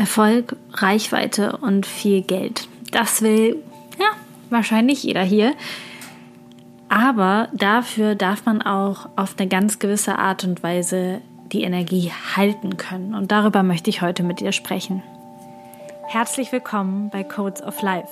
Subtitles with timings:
[0.00, 2.68] Erfolg, Reichweite und viel Geld.
[2.90, 3.62] Das will
[3.98, 4.06] ja
[4.48, 5.52] wahrscheinlich jeder hier.
[6.88, 11.20] Aber dafür darf man auch auf eine ganz gewisse Art und Weise
[11.52, 13.14] die Energie halten können.
[13.14, 15.02] Und darüber möchte ich heute mit dir sprechen.
[16.08, 18.08] Herzlich willkommen bei Codes of Life.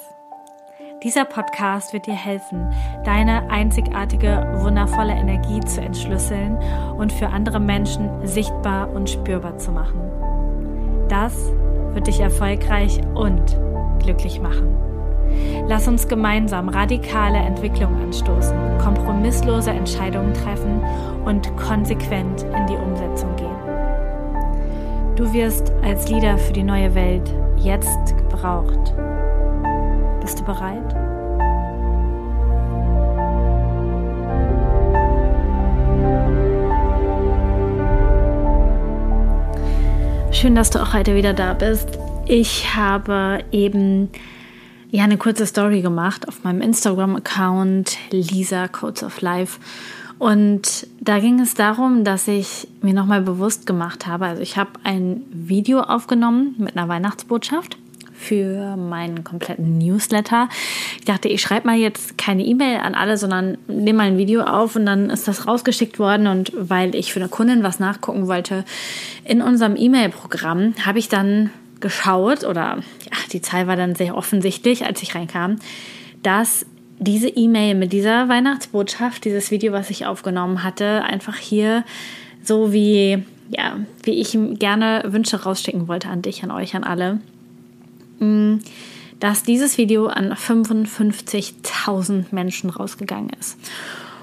[1.03, 2.71] Dieser Podcast wird dir helfen,
[3.07, 6.59] deine einzigartige, wundervolle Energie zu entschlüsseln
[6.99, 10.03] und für andere Menschen sichtbar und spürbar zu machen.
[11.09, 11.51] Das
[11.99, 13.59] wird dich erfolgreich und
[13.99, 14.77] glücklich machen.
[15.67, 20.81] Lass uns gemeinsam radikale Entwicklung anstoßen, kompromisslose Entscheidungen treffen
[21.25, 23.49] und konsequent in die Umsetzung gehen.
[25.17, 28.95] Du wirst als Leader für die neue Welt jetzt gebraucht.
[30.21, 31.08] Bist du bereit?
[40.41, 41.99] Schön, dass du auch heute wieder da bist.
[42.27, 44.09] Ich habe eben
[44.89, 49.59] ja eine kurze Story gemacht auf meinem Instagram-Account Lisa Codes of Life.
[50.21, 54.71] Und da ging es darum, dass ich mir nochmal bewusst gemacht habe, also ich habe
[54.85, 57.77] ein Video aufgenommen mit einer Weihnachtsbotschaft
[58.19, 60.49] für meinen kompletten Newsletter.
[60.99, 64.43] Ich dachte, ich schreibe mal jetzt keine E-Mail an alle, sondern nehme mal ein Video
[64.43, 66.27] auf und dann ist das rausgeschickt worden.
[66.27, 68.65] Und weil ich für eine Kundin was nachgucken wollte,
[69.25, 74.85] in unserem E-Mail-Programm habe ich dann geschaut, oder ja, die Zahl war dann sehr offensichtlich,
[74.85, 75.57] als ich reinkam,
[76.23, 76.67] dass
[76.99, 81.85] diese E-Mail mit dieser Weihnachtsbotschaft, dieses Video, was ich aufgenommen hatte, einfach hier
[82.43, 87.21] so wie, ja, wie ich gerne Wünsche rausschicken wollte an dich, an euch, an alle
[89.21, 93.59] dass dieses Video an 55.000 Menschen rausgegangen ist.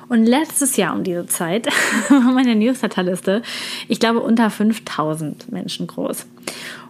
[0.07, 1.67] Und letztes Jahr um diese Zeit
[2.09, 3.41] war meine Newsletterliste,
[3.87, 6.27] ich glaube, unter 5000 Menschen groß.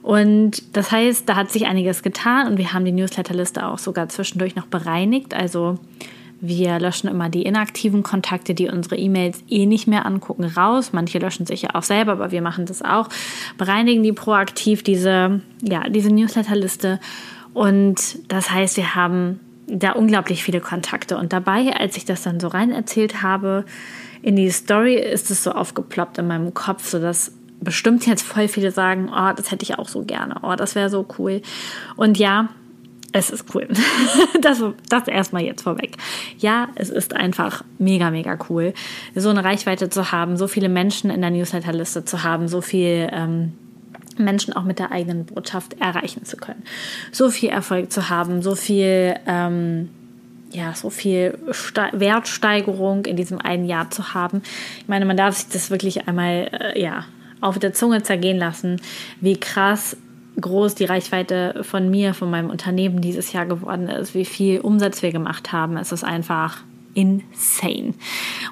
[0.02, 4.10] Und das heißt, da hat sich einiges getan und wir haben die Newsletterliste auch sogar
[4.10, 5.34] zwischendurch noch bereinigt.
[5.34, 5.80] Also
[6.42, 10.92] wir löschen immer die inaktiven Kontakte, die unsere E-Mails eh nicht mehr angucken, raus.
[10.94, 13.10] Manche löschen sich ja auch selber, aber wir machen das auch.
[13.58, 17.00] Bereinigen die proaktiv diese, ja, diese Newsletterliste.
[17.54, 21.18] Und das heißt, wir haben da unglaublich viele Kontakte.
[21.18, 23.66] Und dabei, als ich das dann so rein erzählt habe,
[24.22, 28.72] in die Story ist es so aufgeploppt in meinem Kopf, sodass bestimmt jetzt voll viele
[28.72, 31.42] sagen, oh, das hätte ich auch so gerne, oh, das wäre so cool.
[31.96, 32.50] Und ja,
[33.16, 33.68] es ist cool.
[34.42, 35.96] Das, das erstmal jetzt vorweg.
[36.38, 38.74] Ja, es ist einfach mega, mega cool,
[39.16, 43.10] so eine Reichweite zu haben, so viele Menschen in der Newsletterliste zu haben, so viel
[43.12, 43.54] ähm,
[44.18, 46.64] Menschen auch mit der eigenen Botschaft erreichen zu können,
[47.12, 49.90] so viel Erfolg zu haben, so viel ähm,
[50.52, 54.42] ja, so viel Ste Wertsteigerung in diesem einen Jahr zu haben.
[54.80, 57.06] Ich meine, man darf sich das wirklich einmal, äh, ja,
[57.42, 58.82] auf der Zunge zergehen lassen,
[59.22, 59.98] wie krass
[60.40, 65.02] groß die Reichweite von mir, von meinem Unternehmen dieses Jahr geworden ist, wie viel Umsatz
[65.02, 65.78] wir gemacht haben.
[65.78, 66.64] Es ist einfach
[66.94, 67.94] insane.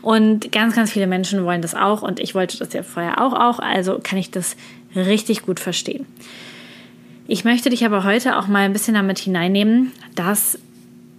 [0.01, 3.33] Und ganz, ganz viele Menschen wollen das auch und ich wollte das ja vorher auch,
[3.33, 4.55] auch, also kann ich das
[4.95, 6.05] richtig gut verstehen.
[7.27, 10.59] Ich möchte dich aber heute auch mal ein bisschen damit hineinnehmen, dass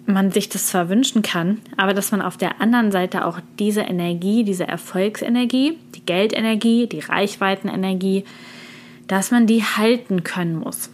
[0.06, 3.81] man sich das zwar wünschen kann, aber dass man auf der anderen Seite auch diese
[3.81, 8.25] Energie, diese Erfolgsenergie, die Geldenergie, die Reichweitenenergie,
[9.06, 10.91] dass man die halten können muss.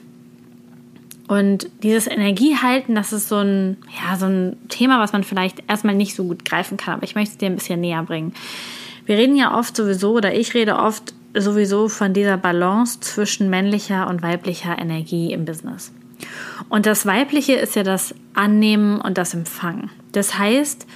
[1.28, 5.94] Und dieses Energiehalten, das ist so ein, ja, so ein Thema, was man vielleicht erstmal
[5.94, 8.34] nicht so gut greifen kann, aber ich möchte es dir ein bisschen näher bringen.
[9.06, 14.08] Wir reden ja oft sowieso, oder ich rede oft sowieso von dieser Balance zwischen männlicher
[14.08, 15.92] und weiblicher Energie im Business.
[16.68, 19.90] Und das Weibliche ist ja das Annehmen und das Empfangen.
[20.12, 20.86] Das heißt,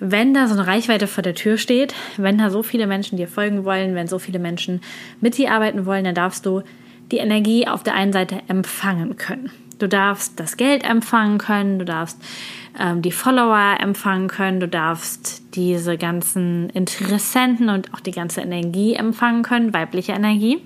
[0.00, 3.28] wenn da so eine Reichweite vor der Tür steht, wenn da so viele Menschen dir
[3.28, 4.80] folgen wollen, wenn so viele Menschen
[5.20, 6.62] mit dir arbeiten wollen, dann darfst du
[7.12, 9.50] die Energie auf der einen Seite empfangen können.
[9.78, 12.18] Du darfst das Geld empfangen können, du darfst
[12.78, 18.94] ähm, die Follower empfangen können, du darfst diese ganzen Interessenten und auch die ganze Energie
[18.94, 20.62] empfangen können, weibliche Energie.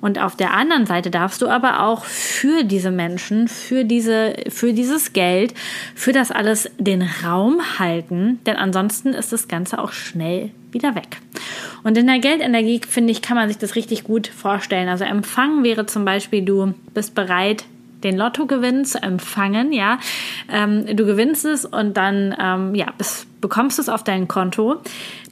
[0.00, 4.72] Und auf der anderen Seite darfst du aber auch für diese Menschen, für diese, für
[4.72, 5.54] dieses Geld,
[5.94, 11.18] für das alles den Raum halten, denn ansonsten ist das Ganze auch schnell wieder weg.
[11.82, 14.88] Und in der Geldenergie, finde ich, kann man sich das richtig gut vorstellen.
[14.88, 17.64] Also Empfang wäre zum Beispiel, du bist bereit,
[18.02, 19.98] den Lottogewinn zu empfangen, ja.
[20.50, 22.86] Ähm, du gewinnst es und dann, ähm, ja,
[23.40, 24.80] bekommst du es auf dein Konto.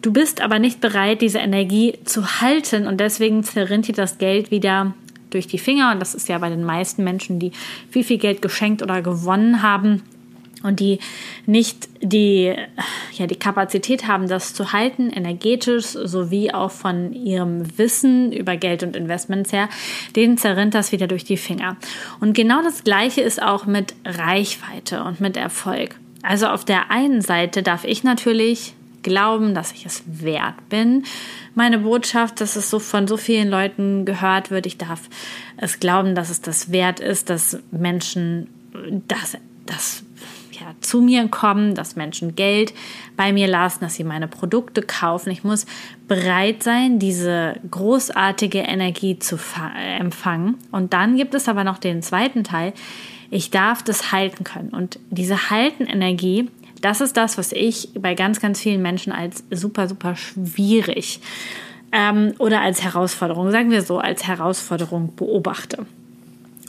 [0.03, 4.51] Du bist aber nicht bereit, diese Energie zu halten und deswegen zerrinnt dir das Geld
[4.51, 4.95] wieder
[5.31, 7.53] durch die Finger und das ist ja bei den meisten Menschen, die
[7.91, 10.03] viel, viel Geld geschenkt oder gewonnen haben,
[10.63, 10.99] und die
[11.47, 12.55] nicht die,
[13.13, 18.83] ja, die Kapazität haben, das zu halten, energetisch sowie auch von ihrem Wissen über Geld
[18.83, 19.69] und Investments her,
[20.17, 21.77] denen zerrinnt das wieder durch die Finger.
[22.21, 25.97] Und genau das Gleiche ist auch mit Reichweite und mit Erfolg.
[26.23, 31.05] Also auf der einen Seite darf ich natürlich glauben, dass ich es wert bin.
[31.55, 34.67] Meine Botschaft, dass es so von so vielen Leuten gehört wird.
[34.67, 35.09] Ich darf
[35.57, 38.49] es glauben, dass es das wert ist, dass Menschen
[39.07, 39.37] das,
[39.67, 40.05] das
[40.61, 42.75] ja, zu mir kommen, dass Menschen Geld
[43.17, 45.31] bei mir lassen, dass sie meine Produkte kaufen.
[45.31, 45.67] Ich muss
[46.07, 49.39] bereit sein, diese großartige Energie zu
[49.99, 50.57] empfangen.
[50.71, 52.73] Und dann gibt es aber noch den zweiten Teil.
[53.31, 54.71] Ich darf das halten können.
[54.71, 56.49] Und diese Haltenenergie,
[56.81, 61.21] das ist das, was ich bei ganz, ganz vielen Menschen als super, super schwierig
[61.93, 65.87] ähm, oder als Herausforderung, sagen wir so, als Herausforderung beobachte.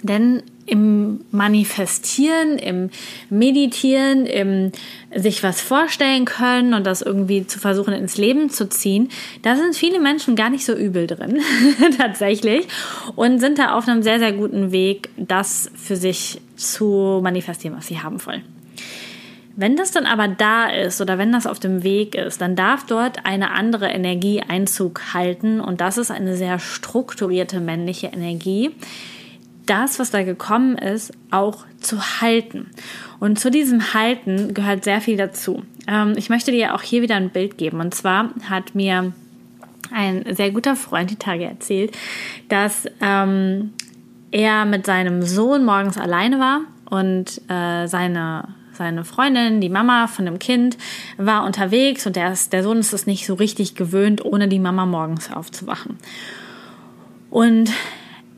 [0.02, 2.90] Denn im Manifestieren, im
[3.30, 4.72] Meditieren, im
[5.14, 9.10] sich was vorstellen können und das irgendwie zu versuchen ins Leben zu ziehen,
[9.42, 11.42] da sind viele Menschen gar nicht so übel drin,
[11.98, 12.68] tatsächlich,
[13.16, 17.88] und sind da auf einem sehr, sehr guten Weg, das für sich zu manifestieren, was
[17.88, 18.59] sie haben wollen.
[19.60, 22.86] Wenn das dann aber da ist oder wenn das auf dem Weg ist, dann darf
[22.86, 28.72] dort eine andere Energie Einzug halten und das ist eine sehr strukturierte männliche Energie,
[29.66, 32.72] das, was da gekommen ist, auch zu halten.
[33.20, 35.64] Und zu diesem Halten gehört sehr viel dazu.
[35.88, 37.82] Ähm, ich möchte dir auch hier wieder ein Bild geben.
[37.82, 39.12] Und zwar hat mir
[39.92, 41.92] ein sehr guter Freund die Tage erzählt,
[42.48, 43.74] dass ähm,
[44.32, 50.26] er mit seinem Sohn morgens alleine war und äh, seine seine Freundin, die Mama von
[50.26, 50.78] dem Kind,
[51.18, 54.58] war unterwegs und der, ist, der Sohn ist es nicht so richtig gewöhnt, ohne die
[54.58, 55.98] Mama morgens aufzuwachen.
[57.30, 57.72] Und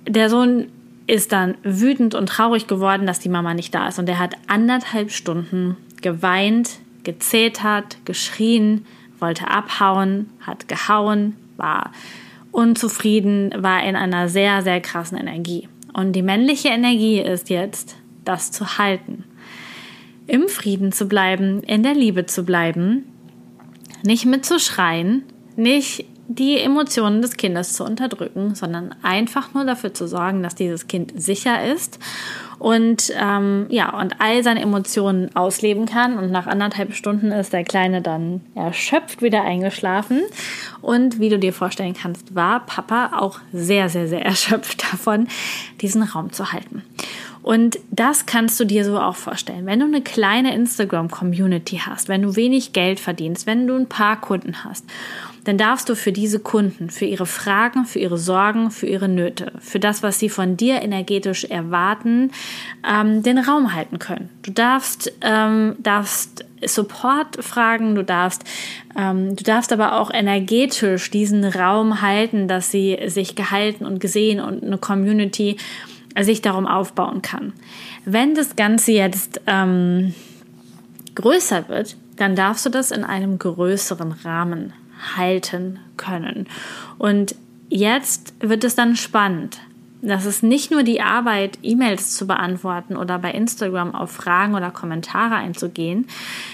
[0.08, 0.70] der Sohn
[1.06, 4.00] ist dann wütend und traurig geworden, dass die Mama nicht da ist.
[4.00, 8.88] Und er hat anderthalb Stunden geweint, gezetert, geschrien,
[9.20, 11.92] wollte abhauen, hat gehauen, war
[12.52, 15.70] unzufrieden, war in einer sehr, sehr krassen Energie.
[15.94, 17.96] Und die männliche Energie ist jetzt,
[18.26, 19.24] das zu halten.
[20.32, 23.04] Im Frieden zu bleiben, in der Liebe zu bleiben,
[24.02, 25.24] nicht mitzuschreien,
[25.58, 30.88] nicht die Emotionen des Kindes zu unterdrücken, sondern einfach nur dafür zu sorgen, dass dieses
[30.88, 32.00] Kind sicher ist
[32.60, 36.18] und ähm, ja und all seine Emotionen ausleben kann.
[36.18, 40.22] Und nach anderthalb Stunden ist der Kleine dann erschöpft wieder eingeschlafen.
[40.82, 45.28] Und wie du dir vorstellen kannst, war Papa auch sehr, sehr, sehr erschöpft davon,
[45.82, 46.84] diesen Raum zu halten.
[47.42, 49.66] Und das kannst du dir so auch vorstellen.
[49.66, 54.22] Wenn du eine kleine Instagram-Community hast, wenn du wenig Geld verdienst, wenn du ein paar
[54.22, 54.86] Kunden hast
[55.44, 59.54] dann darfst du für diese Kunden, für ihre Fragen, für ihre Sorgen, für ihre Nöte,
[59.60, 62.32] für das, was sie von dir energetisch erwarten,
[62.88, 64.30] ähm, den Raum halten können.
[64.44, 68.44] Du darfst, ähm, darfst Support fragen, du darfst,
[68.96, 74.40] ähm, du darfst aber auch energetisch diesen Raum halten, dass sie sich gehalten und gesehen
[74.40, 75.58] und eine Community
[76.20, 77.54] sich darum aufbauen kann.
[78.06, 80.14] Wenn das Ganze jetzt ähm,
[81.16, 84.74] größer wird, dann darfst du das in einem größeren Rahmen
[85.16, 86.48] halten können.
[86.98, 87.36] Und
[87.70, 89.60] jetzt wird es dann spannend.
[90.04, 94.72] Das ist nicht nur die Arbeit, E-Mails zu beantworten oder bei Instagram auf Fragen oder
[94.72, 96.08] Kommentare einzugehen.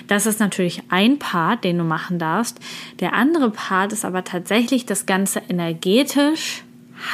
[0.08, 2.60] Das ist natürlich ein Part, den du machen darfst.
[3.00, 6.64] Der andere Part ist aber tatsächlich das Ganze energetisch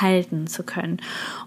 [0.01, 0.97] halten zu können.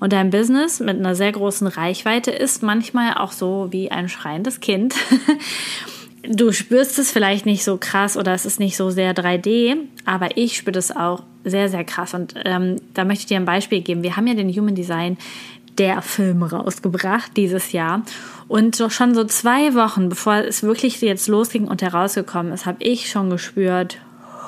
[0.00, 4.60] Und dein Business mit einer sehr großen Reichweite ist manchmal auch so wie ein schreiendes
[4.60, 4.94] Kind.
[6.28, 10.36] du spürst es vielleicht nicht so krass oder es ist nicht so sehr 3D, aber
[10.36, 12.14] ich spüre das auch sehr, sehr krass.
[12.14, 14.02] Und ähm, da möchte ich dir ein Beispiel geben.
[14.02, 15.16] Wir haben ja den Human Design
[15.78, 18.02] der Film rausgebracht dieses Jahr.
[18.48, 22.82] Und so schon so zwei Wochen, bevor es wirklich jetzt losging und herausgekommen ist, habe
[22.82, 23.98] ich schon gespürt,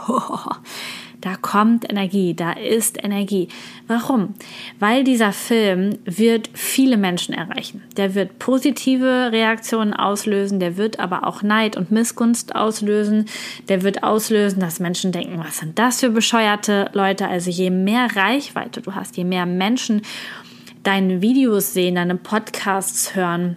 [1.20, 3.48] Da kommt Energie, da ist Energie.
[3.88, 4.34] Warum?
[4.78, 7.82] Weil dieser Film wird viele Menschen erreichen.
[7.96, 13.26] Der wird positive Reaktionen auslösen, der wird aber auch Neid und Missgunst auslösen.
[13.68, 17.26] Der wird auslösen, dass Menschen denken, was sind das für bescheuerte Leute?
[17.26, 20.02] Also je mehr Reichweite du hast, je mehr Menschen
[20.84, 23.56] deine Videos sehen, deine Podcasts hören,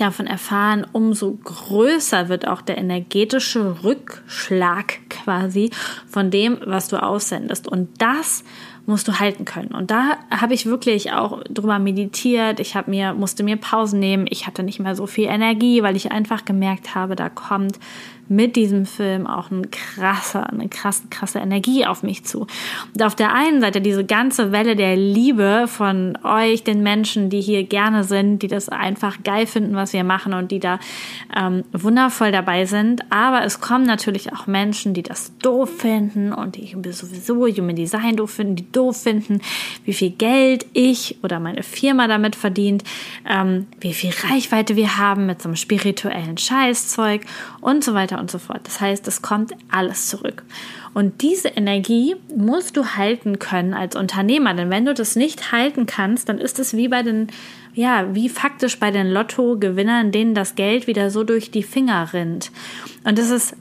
[0.00, 5.70] davon erfahren, umso größer wird auch der energetische Rückschlag quasi
[6.08, 7.68] von dem, was du aussendest.
[7.68, 8.44] Und das
[8.86, 9.74] musst du halten können.
[9.74, 12.58] Und da habe ich wirklich auch drüber meditiert.
[12.58, 14.26] Ich habe mir musste mir Pausen nehmen.
[14.30, 17.78] Ich hatte nicht mehr so viel Energie, weil ich einfach gemerkt habe, da kommt
[18.28, 22.46] mit diesem Film auch eine krasse, eine krasse, krasse Energie auf mich zu.
[22.94, 27.40] Und auf der einen Seite diese ganze Welle der Liebe von euch, den Menschen, die
[27.40, 30.78] hier gerne sind, die das einfach geil finden, was wir machen und die da
[31.36, 33.02] ähm, wundervoll dabei sind.
[33.10, 38.16] Aber es kommen natürlich auch Menschen, die das doof finden und die sowieso Human Design
[38.16, 39.40] doof finden, die doof finden,
[39.84, 42.84] wie viel Geld ich oder meine Firma damit verdient,
[43.28, 47.22] ähm, wie viel Reichweite wir haben mit so einem spirituellen Scheißzeug
[47.60, 48.60] und so weiter und so fort.
[48.64, 50.42] Das heißt, es kommt alles zurück.
[50.94, 55.86] Und diese Energie musst du halten können als Unternehmer, denn wenn du das nicht halten
[55.86, 57.28] kannst, dann ist es wie bei den,
[57.74, 62.50] ja, wie faktisch bei den Lotto-Gewinnern, denen das Geld wieder so durch die Finger rinnt.
[63.04, 63.54] Und das ist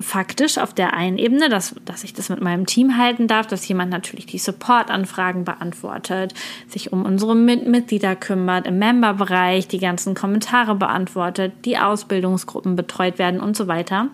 [0.00, 3.68] faktisch auf der einen Ebene, dass, dass ich das mit meinem Team halten darf, dass
[3.68, 6.34] jemand natürlich die Support-Anfragen beantwortet,
[6.68, 13.40] sich um unsere Mitglieder kümmert, im Member-Bereich die ganzen Kommentare beantwortet, die Ausbildungsgruppen betreut werden
[13.40, 14.08] und so weiter.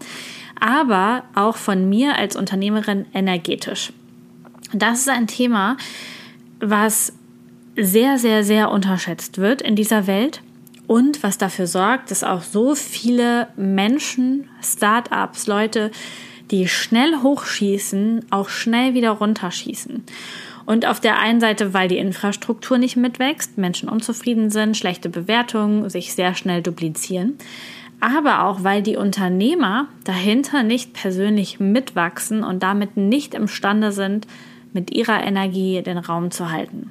[0.59, 3.93] Aber auch von mir als Unternehmerin energetisch.
[4.73, 5.77] Das ist ein Thema,
[6.59, 7.13] was
[7.77, 10.41] sehr, sehr, sehr unterschätzt wird in dieser Welt
[10.87, 15.91] und was dafür sorgt, dass auch so viele Menschen, Startups, Leute,
[16.51, 20.05] die schnell hochschießen, auch schnell wieder runterschießen.
[20.65, 25.89] Und auf der einen Seite, weil die Infrastruktur nicht mitwächst, Menschen unzufrieden sind, schlechte Bewertungen
[25.91, 27.35] sich sehr schnell duplizieren,
[28.01, 34.27] aber auch weil die Unternehmer dahinter nicht persönlich mitwachsen und damit nicht imstande sind,
[34.73, 36.91] mit ihrer Energie den Raum zu halten.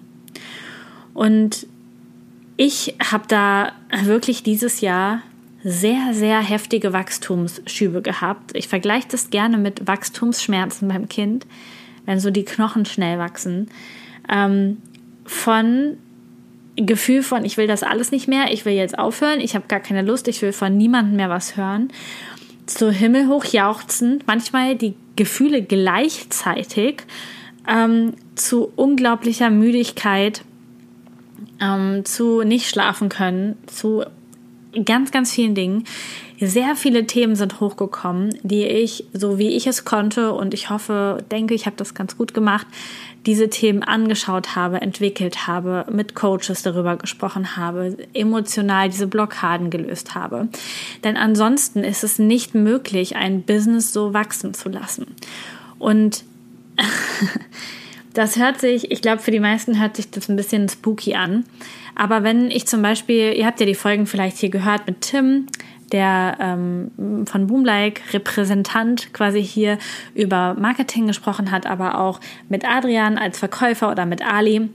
[1.13, 1.67] Und
[2.57, 5.21] ich habe da wirklich dieses Jahr
[5.63, 8.55] sehr, sehr heftige Wachstumsschübe gehabt.
[8.55, 11.47] Ich vergleiche das gerne mit Wachstumsschmerzen beim Kind,
[12.05, 13.69] wenn so die Knochen schnell wachsen.
[14.29, 14.77] Ähm,
[15.25, 15.97] von
[16.75, 19.79] Gefühl von, ich will das alles nicht mehr, ich will jetzt aufhören, ich habe gar
[19.79, 21.89] keine Lust, ich will von niemandem mehr was hören,
[22.65, 27.03] zu Himmel hoch jauchzen, manchmal die Gefühle gleichzeitig,
[27.67, 30.43] ähm, zu unglaublicher Müdigkeit,
[31.62, 34.03] ähm, zu nicht schlafen können, zu
[34.83, 35.85] ganz, ganz vielen Dingen.
[36.39, 41.24] Sehr viele Themen sind hochgekommen, die ich, so wie ich es konnte, und ich hoffe,
[41.31, 42.67] denke, ich habe das ganz gut gemacht,
[43.25, 50.13] diese Themen angeschaut habe, entwickelt habe, mit Coaches darüber gesprochen habe, emotional diese Blockaden gelöst
[50.13, 50.50] habe.
[51.03, 55.15] Denn ansonsten ist es nicht möglich, ein Business so wachsen zu lassen.
[55.79, 56.25] Und
[58.15, 61.43] Das hört sich, ich glaube, für die meisten hört sich das ein bisschen spooky an.
[61.95, 65.48] Aber wenn ich zum Beispiel, ihr habt ja die Folgen vielleicht hier gehört mit Tim,
[65.91, 69.77] der ähm, von Boomlike Repräsentant quasi hier
[70.13, 74.69] über Marketing gesprochen hat, aber auch mit Adrian als Verkäufer oder mit Ali.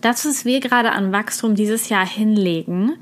[0.00, 2.94] Das, was wir gerade an Wachstum dieses Jahr hinlegen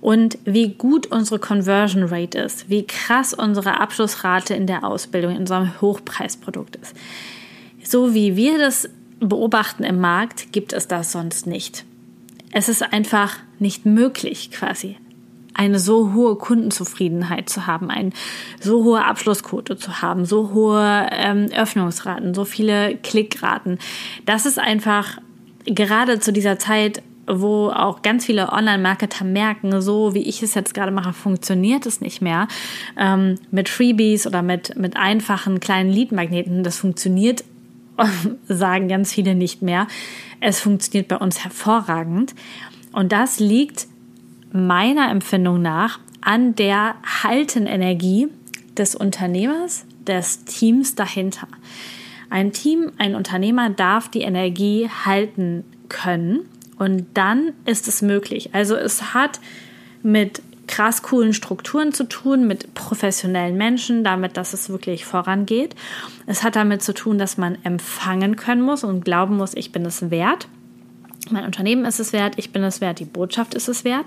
[0.00, 5.38] und wie gut unsere Conversion Rate ist, wie krass unsere Abschlussrate in der Ausbildung in
[5.38, 6.96] unserem Hochpreisprodukt ist
[7.88, 8.88] so wie wir das
[9.20, 11.84] beobachten im Markt, gibt es das sonst nicht.
[12.52, 14.96] Es ist einfach nicht möglich, quasi
[15.56, 18.10] eine so hohe Kundenzufriedenheit zu haben, eine
[18.60, 23.78] so hohe Abschlussquote zu haben, so hohe ähm, Öffnungsraten, so viele Klickraten.
[24.26, 25.18] Das ist einfach
[25.64, 30.74] gerade zu dieser Zeit, wo auch ganz viele Online-Marketer merken, so wie ich es jetzt
[30.74, 32.48] gerade mache, funktioniert es nicht mehr.
[32.96, 37.44] Ähm, mit Freebies oder mit, mit einfachen kleinen Lead-Magneten, das funktioniert
[38.48, 39.86] sagen ganz viele nicht mehr.
[40.40, 42.34] Es funktioniert bei uns hervorragend.
[42.92, 43.86] Und das liegt
[44.52, 48.28] meiner Empfindung nach an der Haltenenergie
[48.76, 51.48] des Unternehmers, des Teams dahinter.
[52.30, 56.48] Ein Team, ein Unternehmer darf die Energie halten können
[56.78, 58.50] und dann ist es möglich.
[58.52, 59.40] Also es hat
[60.02, 65.74] mit krass coolen Strukturen zu tun, mit professionellen Menschen, damit, dass es wirklich vorangeht.
[66.26, 69.84] Es hat damit zu tun, dass man empfangen können muss und glauben muss, ich bin
[69.84, 70.48] es wert.
[71.30, 74.06] Mein Unternehmen ist es wert, ich bin es wert, die Botschaft ist es wert.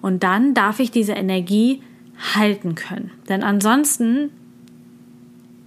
[0.00, 1.82] Und dann darf ich diese Energie
[2.34, 3.10] halten können.
[3.28, 4.30] Denn ansonsten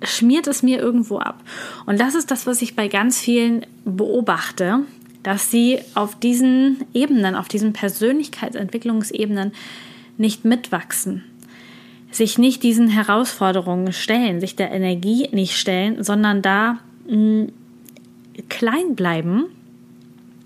[0.03, 1.43] schmiert es mir irgendwo ab.
[1.85, 4.81] Und das ist das, was ich bei ganz vielen beobachte,
[5.23, 9.51] dass sie auf diesen Ebenen, auf diesen Persönlichkeitsentwicklungsebenen
[10.19, 11.23] nicht mitwachsen,
[12.11, 17.51] sich nicht diesen Herausforderungen stellen, sich der Energie nicht stellen, sondern da mh, hm,
[18.49, 19.45] klein bleiben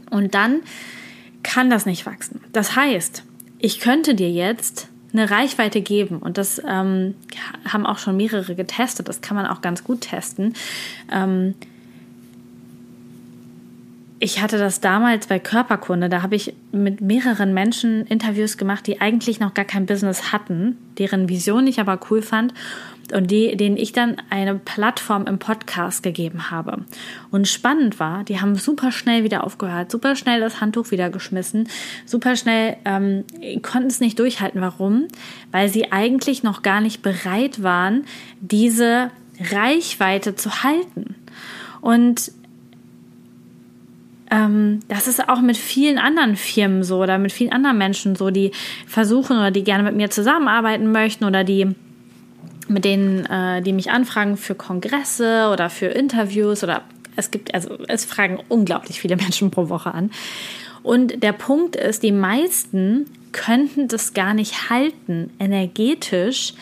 [0.10, 0.62] und dann
[1.44, 2.42] kann das nicht wachsen.
[2.54, 3.24] Das heißt,
[3.60, 7.16] ich könnte dir jetzt eine Reichweite geben und das ähm,
[7.68, 10.54] haben auch schon mehrere getestet, das kann man auch ganz gut testen.
[11.12, 11.56] Ähm,
[14.24, 19.02] ich hatte das damals bei Körperkunde, da habe ich mit mehreren Menschen Interviews gemacht, die
[19.02, 22.54] eigentlich noch gar kein Business hatten, deren Vision ich aber cool fand
[23.14, 26.86] und die, denen ich dann eine Plattform im Podcast gegeben habe.
[27.32, 31.68] Und spannend war, die haben super schnell wieder aufgehört, super schnell das Handtuch wieder geschmissen,
[32.06, 33.26] super schnell ähm,
[33.62, 34.62] konnten es nicht durchhalten.
[34.62, 35.10] Warum?
[35.52, 38.06] Weil sie eigentlich noch gar nicht bereit waren,
[38.40, 39.12] diese
[39.52, 41.16] Reichweite zu halten.
[41.82, 42.32] Und
[44.34, 48.32] ähm, das ist auch mit vielen anderen Firmen so oder mit vielen anderen Menschen so,
[48.32, 48.52] die
[48.88, 51.76] versuchen oder die gerne mit mir zusammenarbeiten möchten oder die
[52.68, 56.82] mit denen, äh, die mich anfragen für Kongresse oder für Interviews oder
[57.16, 60.10] es gibt, also es fragen unglaublich viele Menschen pro Woche an.
[60.82, 66.54] Und der Punkt ist, die meisten könnten das gar nicht halten, energetisch,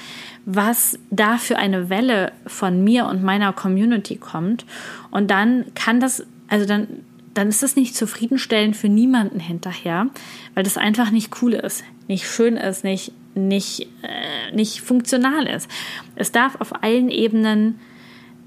[0.46, 4.66] was da für eine Welle von mir und meiner Community kommt.
[5.10, 6.88] Und dann kann das, also dann
[7.34, 10.08] dann ist das nicht zufriedenstellend für niemanden hinterher,
[10.54, 15.70] weil das einfach nicht cool ist, nicht schön ist, nicht, nicht, äh, nicht funktional ist.
[16.16, 17.80] Es darf auf allen Ebenen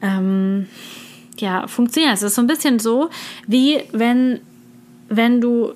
[0.02, 0.66] ähm,
[1.38, 2.12] ja, funktionieren.
[2.12, 3.10] Es ist so ein bisschen so,
[3.46, 4.40] wie wenn,
[5.08, 5.72] wenn du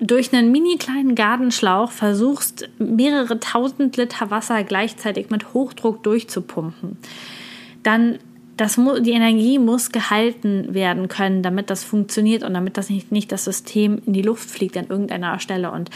[0.00, 6.98] durch einen mini kleinen Gartenschlauch versuchst, mehrere tausend Liter Wasser gleichzeitig mit Hochdruck durchzupumpen.
[7.84, 8.18] Dann
[8.56, 13.32] das, die Energie muss gehalten werden können, damit das funktioniert und damit das nicht, nicht
[13.32, 15.70] das System in die Luft fliegt an irgendeiner Stelle.
[15.72, 15.90] Und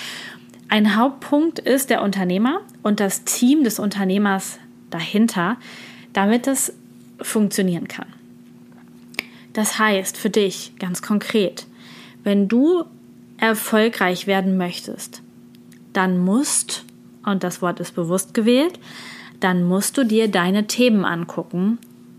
[0.69, 4.59] ein Hauptpunkt ist der Unternehmer und das Team des Unternehmers
[4.91, 5.57] dahinter,
[6.13, 6.75] damit es
[7.21, 8.07] funktionieren kann.
[9.53, 11.67] Das heißt für dich ganz konkret,
[12.25, 12.85] wenn du
[13.39, 15.23] erfolgreich werden möchtest,
[15.93, 16.85] dann musst,
[17.25, 18.79] und das Wort ist bewusst gewählt,
[19.41, 21.79] dann musst du dir deine Themen angucken,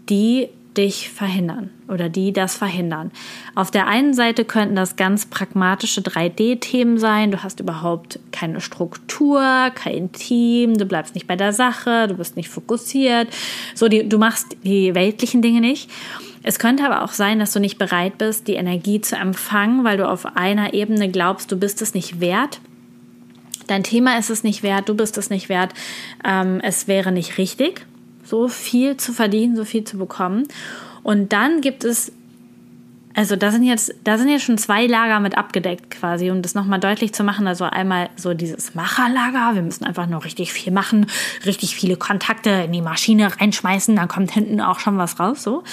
[0.10, 3.12] die dich verhindern oder die das verhindern.
[3.56, 7.32] Auf der einen Seite könnten das ganz pragmatische 3D-Themen sein.
[7.32, 9.42] Du hast überhaupt keine Struktur,
[9.74, 13.28] kein Team, du bleibst nicht bei der Sache, du bist nicht fokussiert.
[13.76, 15.90] So, die, du machst die weltlichen Dinge nicht.
[16.44, 19.98] Es könnte aber auch sein, dass du nicht bereit bist, die Energie zu empfangen, weil
[19.98, 22.62] du auf einer Ebene glaubst, du bist es nicht wert.
[23.68, 25.74] Dein Thema ist es nicht wert, du bist es nicht wert,
[26.24, 27.86] ähm, es wäre nicht richtig
[28.30, 30.48] so viel zu verdienen, so viel zu bekommen.
[31.04, 32.12] Und dann gibt es,
[33.16, 36.54] also da sind jetzt, da sind jetzt schon zwei Lager mit abgedeckt quasi, um das
[36.54, 37.48] nochmal deutlich zu machen.
[37.48, 41.08] Also einmal so dieses Macherlager, wir müssen einfach nur richtig viel machen,
[41.46, 45.64] richtig viele Kontakte in die Maschine reinschmeißen, dann kommt hinten auch schon was raus, so.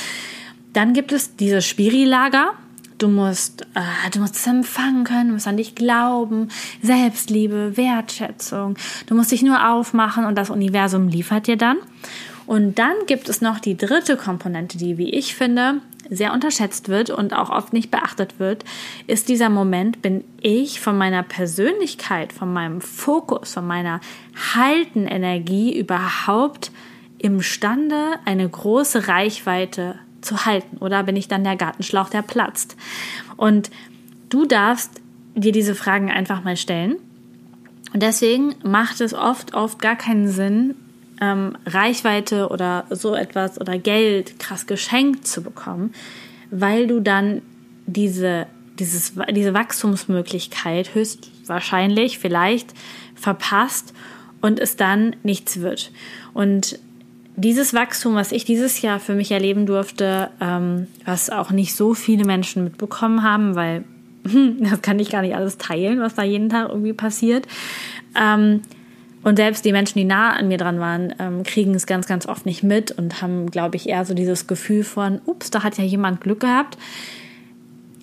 [0.72, 2.52] Dann gibt es dieses Spiri-Lager,
[2.98, 6.48] Du musst, äh, du musst es empfangen können, du musst an dich glauben,
[6.80, 8.76] Selbstliebe, Wertschätzung.
[9.06, 11.76] Du musst dich nur aufmachen und das Universum liefert dir dann.
[12.46, 17.10] Und dann gibt es noch die dritte Komponente, die, wie ich finde, sehr unterschätzt wird
[17.10, 18.64] und auch oft nicht beachtet wird,
[19.06, 24.00] ist dieser Moment, bin ich von meiner Persönlichkeit, von meinem Fokus, von meiner
[24.54, 26.70] Haltenenergie überhaupt
[27.18, 30.76] imstande, eine große Reichweite zu halten?
[30.78, 32.76] Oder bin ich dann der Gartenschlauch, der platzt?
[33.36, 33.70] Und
[34.28, 35.00] du darfst
[35.34, 36.96] dir diese Fragen einfach mal stellen.
[37.92, 40.74] Und deswegen macht es oft, oft gar keinen Sinn,
[41.20, 45.94] ähm, Reichweite oder so etwas oder Geld krass geschenkt zu bekommen,
[46.50, 47.42] weil du dann
[47.86, 48.46] diese,
[48.78, 52.74] dieses, diese Wachstumsmöglichkeit höchstwahrscheinlich vielleicht
[53.14, 53.94] verpasst
[54.40, 55.90] und es dann nichts wird.
[56.34, 56.78] Und
[57.36, 61.94] dieses Wachstum, was ich dieses Jahr für mich erleben durfte, ähm, was auch nicht so
[61.94, 63.84] viele Menschen mitbekommen haben, weil
[64.24, 67.46] das kann ich gar nicht alles teilen, was da jeden Tag irgendwie passiert.
[68.18, 68.62] Ähm,
[69.26, 72.26] und selbst die Menschen, die nah an mir dran waren, ähm, kriegen es ganz, ganz
[72.26, 75.78] oft nicht mit und haben, glaube ich, eher so dieses Gefühl von, ups, da hat
[75.78, 76.78] ja jemand Glück gehabt,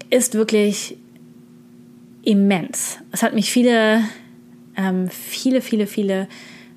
[0.09, 0.97] ist wirklich
[2.23, 2.97] immens.
[3.13, 4.01] Es hat mich viele,
[4.75, 6.27] ähm, viele, viele, viele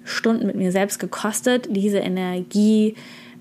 [0.04, 2.94] Stunden mit mir selbst gekostet, diese Energie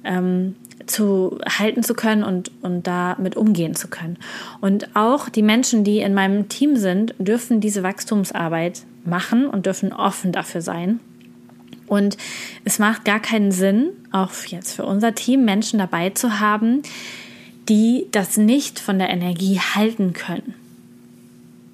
[0.03, 0.55] ähm,
[0.87, 4.17] zu halten zu können und, und damit umgehen zu können.
[4.59, 9.93] Und auch die Menschen, die in meinem Team sind, dürfen diese Wachstumsarbeit machen und dürfen
[9.93, 10.99] offen dafür sein.
[11.87, 12.17] Und
[12.63, 16.81] es macht gar keinen Sinn, auch jetzt für unser Team Menschen dabei zu haben,
[17.69, 20.55] die das nicht von der Energie halten können.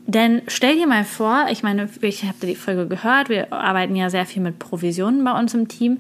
[0.08, 4.10] Denn stell dir mal vor, ich meine, ich habe die Folge gehört, wir arbeiten ja
[4.10, 6.00] sehr viel mit Provisionen bei uns im Team.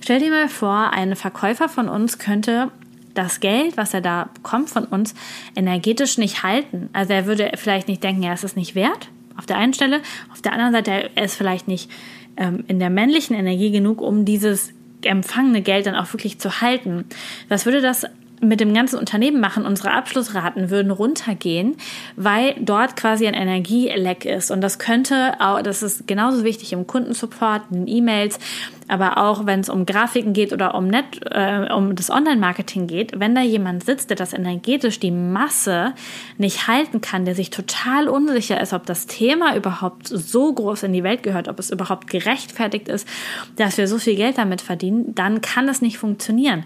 [0.00, 2.72] Stell dir mal vor, ein Verkäufer von uns könnte
[3.14, 5.14] das Geld, was er da bekommt von uns,
[5.54, 6.88] energetisch nicht halten.
[6.92, 10.00] Also er würde vielleicht nicht denken, er ist es nicht wert, auf der einen Stelle.
[10.32, 11.90] Auf der anderen Seite, er ist vielleicht nicht
[12.36, 17.04] ähm, in der männlichen Energie genug, um dieses empfangene Geld dann auch wirklich zu halten.
[17.48, 18.06] Was würde das
[18.42, 21.76] mit dem ganzen Unternehmen machen, unsere Abschlussraten würden runtergehen,
[22.16, 24.50] weil dort quasi ein Energieleck ist.
[24.50, 28.40] Und das könnte auch, das ist genauso wichtig im Kundensupport, in E-Mails,
[28.88, 33.18] aber auch wenn es um Grafiken geht oder um, Net, äh, um das Online-Marketing geht,
[33.18, 35.94] wenn da jemand sitzt, der das energetisch die Masse
[36.38, 40.92] nicht halten kann, der sich total unsicher ist, ob das Thema überhaupt so groß in
[40.92, 43.08] die Welt gehört, ob es überhaupt gerechtfertigt ist,
[43.56, 46.64] dass wir so viel Geld damit verdienen, dann kann es nicht funktionieren.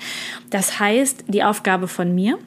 [0.50, 2.38] Das heißt, die Aufgabe von mir,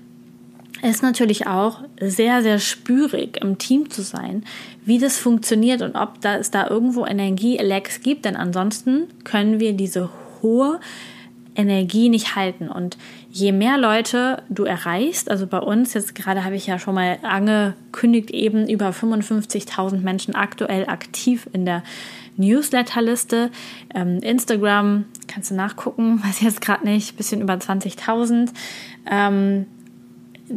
[0.81, 4.43] ist natürlich auch sehr, sehr spürig im Team zu sein,
[4.85, 9.73] wie das funktioniert und ob da, es da irgendwo Energielecks gibt, denn ansonsten können wir
[9.73, 10.09] diese
[10.41, 10.79] hohe
[11.55, 12.69] Energie nicht halten.
[12.69, 12.97] Und
[13.29, 17.17] je mehr Leute du erreichst, also bei uns, jetzt gerade habe ich ja schon mal
[17.21, 21.83] angekündigt, eben über 55.000 Menschen aktuell aktiv in der
[22.37, 23.51] Newsletterliste.
[23.93, 28.49] Ähm, Instagram kannst du nachgucken, weiß jetzt gerade nicht, bisschen über 20.000.
[29.11, 29.65] Ähm,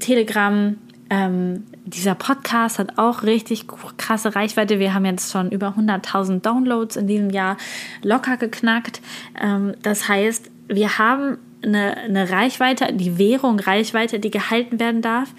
[0.01, 0.77] Telegram,
[1.11, 3.67] ähm, dieser Podcast hat auch richtig
[3.99, 4.79] krasse Reichweite.
[4.79, 7.59] Wir haben jetzt schon über 100.000 Downloads in diesem Jahr
[8.03, 9.03] locker geknackt.
[9.41, 15.35] Ähm, das heißt, wir haben eine, eine Reichweite, die Währung Reichweite, die gehalten werden darf.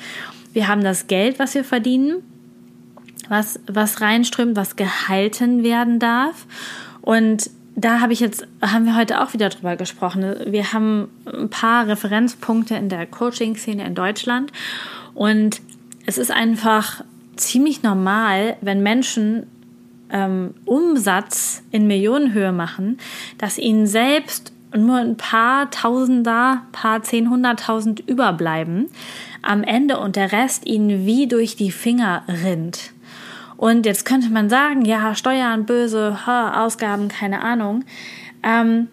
[0.53, 2.21] Wir haben das Geld, was wir verdienen,
[3.29, 6.45] was, was reinströmt, was gehalten werden darf.
[7.01, 10.35] Und da habe ich jetzt, haben wir heute auch wieder drüber gesprochen.
[10.45, 14.51] Wir haben ein paar Referenzpunkte in der Coaching-Szene in Deutschland
[15.13, 15.61] und
[16.05, 17.03] es ist einfach
[17.35, 19.47] ziemlich normal, wenn Menschen
[20.11, 22.99] ähm, Umsatz in Millionenhöhe machen,
[23.37, 28.89] dass ihnen selbst nur ein paar Tausender, paar zehn, hunderttausend überbleiben
[29.41, 32.92] am Ende und der Rest ihnen wie durch die Finger rinnt.
[33.63, 37.85] Und jetzt könnte man sagen, ja, Steuern, böse, ha, Ausgaben, keine Ahnung.
[38.43, 38.89] Ähm,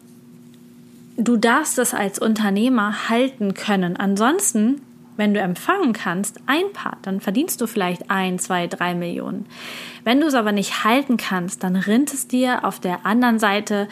[1.16, 3.96] du darfst es als Unternehmer halten können.
[3.96, 4.80] Ansonsten,
[5.16, 9.46] wenn du empfangen kannst, ein Part, dann verdienst du vielleicht ein, zwei, drei Millionen.
[10.04, 13.88] Wenn du es aber nicht halten kannst, dann rinnt es dir auf der anderen Seite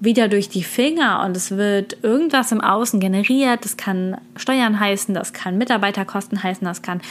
[0.00, 3.66] wieder durch die Finger und es wird irgendwas im Außen generiert.
[3.66, 7.02] Das kann Steuern heißen, das kann Mitarbeiterkosten heißen, das kann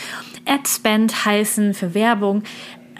[0.47, 2.41] Ad-Spend heißen für Werbung.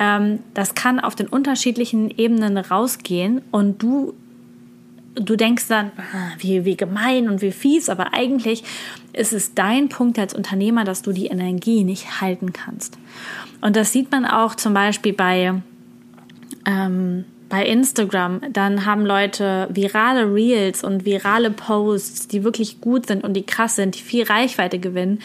[0.02, 4.16] Ähm, das kann auf den unterschiedlichen Ebenen rausgehen und du
[5.14, 8.64] du denkst dann, ah, wie, wie gemein und wie fies, aber eigentlich
[9.12, 12.98] ist es dein Punkt als Unternehmer, dass du die Energie nicht halten kannst.
[13.60, 15.62] Und das sieht man auch zum Beispiel bei
[16.66, 23.26] ähm, bei Instagram, dann haben Leute virale Reels und virale Posts, die wirklich gut sind
[23.26, 25.20] und die krass sind, die viel Reichweite gewinnen.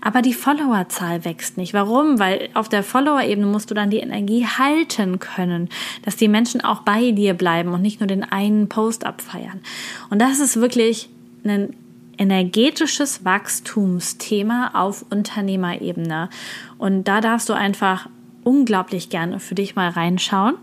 [0.00, 1.74] Aber die Followerzahl wächst nicht.
[1.74, 2.20] Warum?
[2.20, 5.68] Weil auf der Follower-Ebene musst du dann die Energie halten können,
[6.04, 9.60] dass die Menschen auch bei dir bleiben und nicht nur den einen Post abfeiern.
[10.08, 11.08] Und das ist wirklich
[11.44, 11.74] ein
[12.16, 16.30] energetisches Wachstumsthema auf Unternehmerebene.
[16.78, 18.08] Und da darfst du einfach
[18.44, 20.54] unglaublich gerne für dich mal reinschauen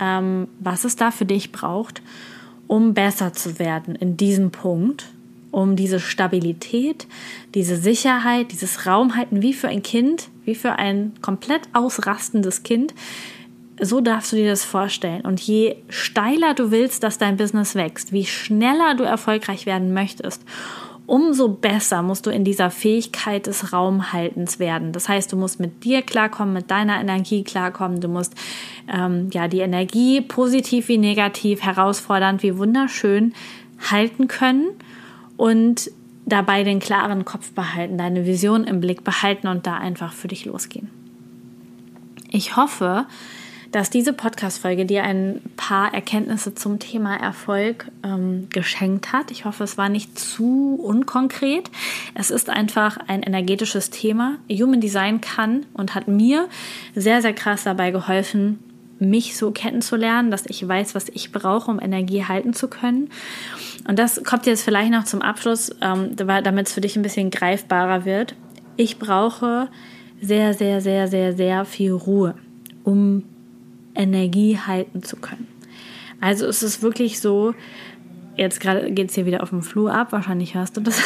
[0.00, 2.02] ähm, was es da für dich braucht,
[2.66, 5.06] um besser zu werden in diesem Punkt,
[5.50, 7.06] um diese Stabilität,
[7.54, 12.94] diese Sicherheit, dieses Raumhalten wie für ein Kind, wie für ein komplett ausrastendes Kind.
[13.80, 15.22] So darfst du dir das vorstellen.
[15.22, 20.44] Und je steiler du willst, dass dein Business wächst, wie schneller du erfolgreich werden möchtest,
[21.10, 24.92] umso besser musst du in dieser Fähigkeit des Raumhaltens werden.
[24.92, 28.00] Das heißt, du musst mit dir klarkommen, mit deiner Energie klarkommen.
[28.00, 28.32] Du musst
[28.88, 33.34] ähm, ja die Energie positiv wie negativ, herausfordernd wie wunderschön
[33.90, 34.68] halten können
[35.36, 35.90] und
[36.26, 40.44] dabei den klaren Kopf behalten, deine Vision im Blick behalten und da einfach für dich
[40.44, 40.90] losgehen.
[42.30, 43.06] Ich hoffe,
[43.72, 49.30] dass diese Podcast-Folge dir ein paar Erkenntnisse zum Thema Erfolg ähm, geschenkt hat.
[49.30, 51.70] Ich hoffe, es war nicht zu unkonkret.
[52.14, 54.38] Es ist einfach ein energetisches Thema.
[54.50, 56.48] Human Design kann und hat mir
[56.96, 58.58] sehr, sehr krass dabei geholfen,
[58.98, 63.08] mich so kennenzulernen, dass ich weiß, was ich brauche, um Energie halten zu können.
[63.88, 67.30] Und das kommt jetzt vielleicht noch zum Abschluss, ähm, damit es für dich ein bisschen
[67.30, 68.34] greifbarer wird.
[68.76, 69.68] Ich brauche
[70.20, 72.34] sehr, sehr, sehr, sehr, sehr viel Ruhe,
[72.84, 73.24] um
[73.94, 75.48] Energie halten zu können.
[76.20, 77.54] Also es ist wirklich so,
[78.36, 81.00] jetzt gerade geht es hier wieder auf dem Flur ab, wahrscheinlich hörst du das.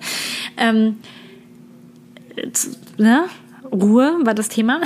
[0.56, 0.98] ähm,
[2.98, 3.24] ne?
[3.72, 4.80] Ruhe war das Thema.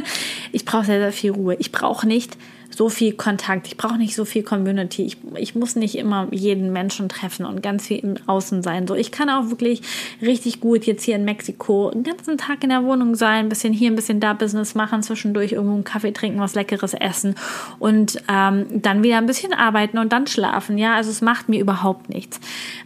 [0.52, 1.56] ich brauche sehr, sehr viel Ruhe.
[1.58, 2.36] Ich brauche nicht
[2.80, 6.72] so viel Kontakt, ich brauche nicht so viel Community, ich, ich muss nicht immer jeden
[6.72, 8.86] Menschen treffen und ganz viel im Außen sein.
[8.86, 9.82] So, ich kann auch wirklich
[10.22, 13.74] richtig gut jetzt hier in Mexiko den ganzen Tag in der Wohnung sein, ein bisschen
[13.74, 17.34] hier, ein bisschen da Business machen, zwischendurch irgendwo einen Kaffee trinken, was Leckeres essen
[17.78, 20.78] und ähm, dann wieder ein bisschen arbeiten und dann schlafen.
[20.78, 22.40] Ja, also es macht mir überhaupt nichts.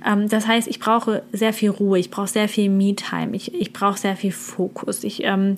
[0.04, 3.72] Ähm, das heißt, ich brauche sehr viel Ruhe, ich brauche sehr viel Me-Time, ich, ich
[3.72, 5.04] brauche sehr viel Fokus.
[5.04, 5.56] Ich, ähm,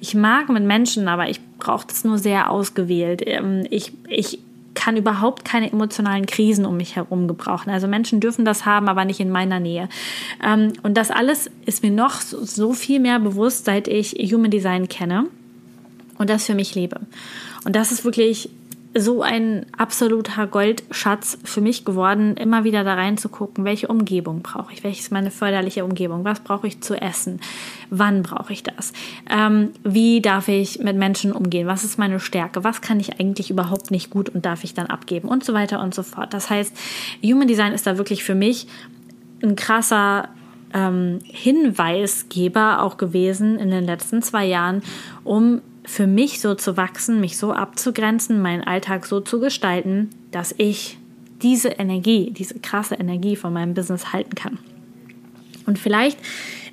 [0.00, 3.22] ich mag mit Menschen, aber ich brauche das nur sehr ausgewählt.
[3.26, 4.38] Ähm, ich, ich
[4.74, 7.70] kann überhaupt keine emotionalen Krisen um mich herum gebrauchen.
[7.70, 9.88] Also Menschen dürfen das haben, aber nicht in meiner Nähe.
[10.44, 14.88] Ähm, und das alles ist mir noch so viel mehr bewusst, seit ich Human Design
[14.88, 15.26] kenne
[16.18, 17.00] und das für mich lebe.
[17.64, 18.48] Und das ist wirklich
[18.98, 24.84] so ein absoluter Goldschatz für mich geworden, immer wieder da reinzugucken, welche Umgebung brauche ich,
[24.84, 27.40] welche ist meine förderliche Umgebung, was brauche ich zu essen,
[27.90, 28.92] wann brauche ich das,
[29.30, 33.50] ähm, wie darf ich mit Menschen umgehen, was ist meine Stärke, was kann ich eigentlich
[33.50, 36.32] überhaupt nicht gut und darf ich dann abgeben und so weiter und so fort.
[36.32, 36.74] Das heißt,
[37.22, 38.66] Human Design ist da wirklich für mich
[39.42, 40.28] ein krasser
[40.72, 44.82] ähm, Hinweisgeber auch gewesen in den letzten zwei Jahren,
[45.24, 50.54] um für mich so zu wachsen, mich so abzugrenzen, meinen Alltag so zu gestalten, dass
[50.58, 50.98] ich
[51.42, 54.58] diese Energie, diese krasse Energie von meinem Business halten kann.
[55.66, 56.18] Und vielleicht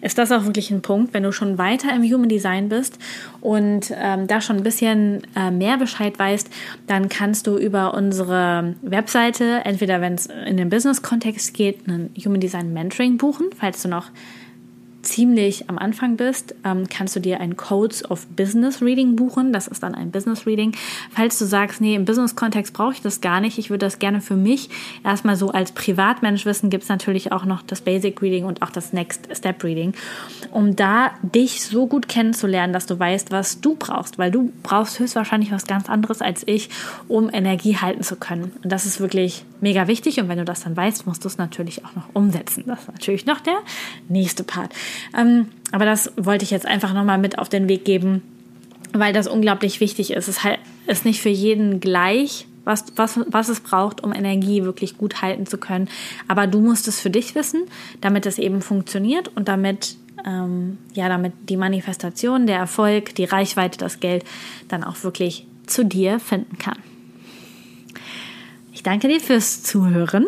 [0.01, 2.99] ist das auch wirklich ein Punkt, wenn du schon weiter im Human Design bist
[3.41, 6.49] und ähm, da schon ein bisschen äh, mehr Bescheid weißt,
[6.87, 12.41] dann kannst du über unsere Webseite, entweder wenn es in den Business-Kontext geht, ein Human
[12.41, 14.09] Design Mentoring buchen, falls du noch
[15.03, 19.53] ziemlich am Anfang bist, ähm, kannst du dir ein Codes of Business Reading buchen.
[19.53, 20.73] Das ist dann ein Business Reading.
[21.11, 24.21] Falls du sagst, nee, im Business-Kontext brauche ich das gar nicht, ich würde das gerne
[24.21, 24.69] für mich
[25.03, 28.69] erstmal so als Privatmensch wissen, gibt es natürlich auch noch das Basic Reading und auch
[28.69, 29.93] das Next Step Reading,
[30.51, 34.99] um da dich so gut kennenzulernen, dass du weißt, was du brauchst, weil du brauchst
[34.99, 36.69] höchstwahrscheinlich was ganz anderes als ich,
[37.07, 38.51] um Energie halten zu können.
[38.63, 41.37] Und das ist wirklich mega wichtig und wenn du das dann weißt, musst du es
[41.37, 42.63] natürlich auch noch umsetzen.
[42.67, 43.57] Das ist natürlich noch der
[44.09, 44.73] nächste Part.
[45.17, 48.21] Ähm, aber das wollte ich jetzt einfach nochmal mit auf den Weg geben,
[48.93, 50.27] weil das unglaublich wichtig ist.
[50.27, 50.39] Es
[50.87, 55.45] ist nicht für jeden gleich, was, was, was es braucht, um Energie wirklich gut halten
[55.45, 55.89] zu können.
[56.27, 57.63] Aber du musst es für dich wissen,
[58.01, 63.77] damit es eben funktioniert und damit, ähm, ja, damit die Manifestation, der Erfolg, die Reichweite,
[63.77, 64.23] das Geld
[64.67, 66.77] dann auch wirklich zu dir finden kann.
[68.71, 70.27] Ich danke dir fürs Zuhören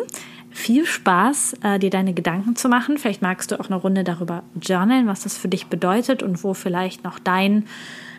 [0.56, 2.96] viel Spaß, äh, dir deine Gedanken zu machen.
[2.96, 6.54] Vielleicht magst du auch eine Runde darüber journalen, was das für dich bedeutet und wo
[6.54, 7.66] vielleicht noch dein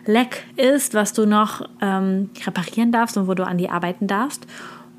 [0.06, 4.46] Leck ist, was du noch ähm, reparieren darfst und wo du an die arbeiten darfst.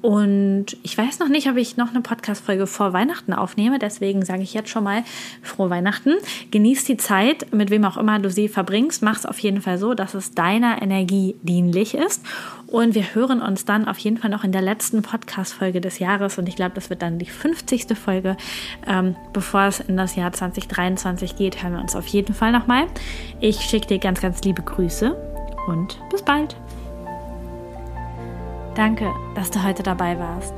[0.02, 3.80] Und ich weiß noch nicht, ob ich noch eine Podcast-Folge vor Weihnachten aufnehme.
[3.80, 5.04] Deswegen sage ich jetzt schon mal
[5.42, 6.14] frohe Weihnachten.
[6.52, 9.04] Genieß die Zeit, mit wem auch immer du sie verbringst.
[9.04, 12.24] Mach es auf jeden Fall so, dass es deiner Energie dienlich ist.
[12.68, 16.38] Und wir hören uns dann auf jeden Fall noch in der letzten Podcast-Folge des Jahres.
[16.38, 17.98] Und ich glaube, das wird dann die 50.
[17.98, 18.38] Folge.
[18.88, 22.86] Ähm, bevor es in das Jahr 2023 geht, hören wir uns auf jeden Fall nochmal.
[23.42, 25.16] Ich schicke dir ganz, ganz liebe Grüße
[25.68, 26.56] und bis bald.
[28.80, 30.54] Danke, dass du heute dabei warst.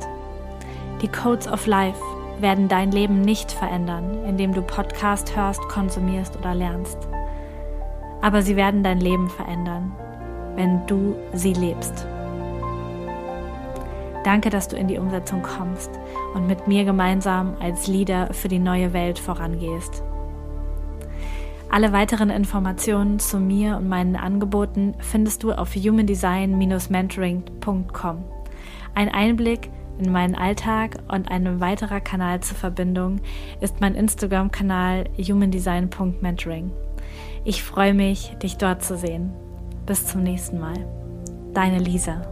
[1.02, 2.00] Die Codes of Life
[2.38, 6.98] werden dein Leben nicht verändern, indem du Podcast hörst, konsumierst oder lernst.
[8.20, 9.90] Aber sie werden dein Leben verändern,
[10.54, 12.06] wenn du sie lebst.
[14.22, 15.90] Danke, dass du in die Umsetzung kommst
[16.34, 20.04] und mit mir gemeinsam als Leader für die neue Welt vorangehst.
[21.72, 28.24] Alle weiteren Informationen zu mir und meinen Angeboten findest du auf humandesign-mentoring.com.
[28.94, 33.22] Ein Einblick in meinen Alltag und ein weiterer Kanal zur Verbindung
[33.62, 36.72] ist mein Instagram-Kanal humandesign.mentoring.
[37.46, 39.32] Ich freue mich, dich dort zu sehen.
[39.86, 40.86] Bis zum nächsten Mal.
[41.54, 42.31] Deine Lisa.